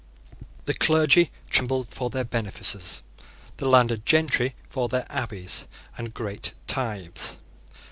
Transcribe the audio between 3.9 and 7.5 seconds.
gentry for their abbeys and great tithes.